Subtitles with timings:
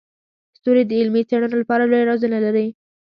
[0.57, 2.67] ستوري د علمي څیړنو لپاره لوی رازونه لري.